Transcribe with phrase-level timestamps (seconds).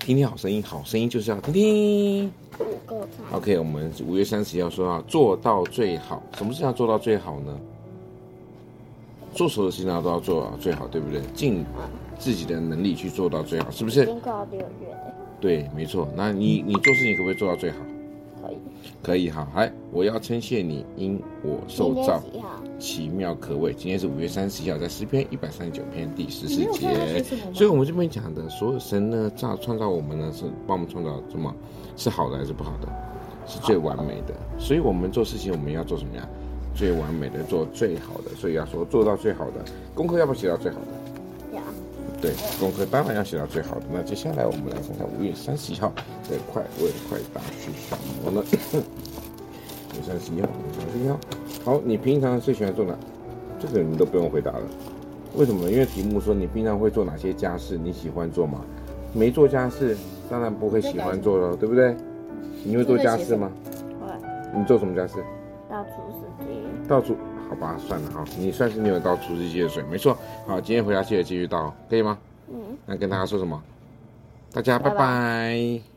[0.00, 2.32] 听听好声音，好声音就是要听听。
[3.30, 7.58] OK，我们五月三十要说到做到最好，什么事要做到最好呢？
[9.34, 11.20] 做所有的事情都要做到最好，对不对？
[11.34, 11.64] 尽
[12.18, 14.04] 自己的能力去做到最好，是不是？
[14.04, 14.66] 经过六月。
[15.40, 16.08] 对，没错。
[16.16, 17.78] 那你你做事情可不可以做到最好？
[19.02, 19.22] 可以。
[19.22, 22.22] 可以哈，来，我要称谢你，因我受造
[22.78, 23.72] 奇妙可畏。
[23.72, 27.22] 今天是五月三十一号，在诗篇一百三十九篇第十四节。
[27.54, 31.54] 所以，我们这边讲的所有神呢造创造我们呢，是帮我们创造什么？
[31.96, 32.88] 是好的还是不好的？
[33.46, 34.34] 是最完美的。
[34.58, 36.28] 所以我们做事情，我们要做什么呀？
[36.74, 38.30] 最完美的，做最好的。
[38.36, 39.64] 所以要说做到最好的
[39.94, 40.86] 功课，要不要写到最好的？
[42.22, 43.82] 对，功课当然要写到最好的。
[43.92, 45.92] 那接下来我们来看看五月三十一号
[46.30, 48.40] 的快问快答是什么呢？
[49.92, 51.18] 五月三十一号，五月三十一号。
[51.64, 52.96] 好，你平常最喜欢做哪？
[53.58, 54.62] 这个你都不用回答了。
[55.34, 55.68] 为什么？
[55.68, 57.76] 因为题目说你平常会做哪些家事？
[57.76, 58.60] 你喜欢做吗？
[59.12, 59.96] 没做家事，
[60.30, 61.96] 当然不会喜欢做了，对不对？
[62.62, 63.50] 你会做家事吗？
[64.00, 64.06] 会。
[64.56, 65.14] 你做什么家事？
[65.72, 66.86] 倒厨师机。
[66.86, 67.16] 倒厨。
[67.48, 70.16] 好吧，算了哈，你算是你有倒厨师机的水，没错。
[70.46, 72.18] 好，今天回家记得继续倒，可以吗？
[72.48, 72.76] 嗯。
[72.86, 73.60] 那跟大家说什么？
[74.52, 74.96] 大家拜拜。
[74.96, 75.91] 拜拜。